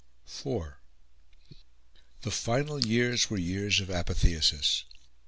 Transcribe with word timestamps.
IV 0.25 0.73
The 2.21 2.31
final 2.31 2.83
years 2.83 3.29
were 3.29 3.37
years 3.37 3.79
of 3.79 3.91
apotheosis. 3.91 4.83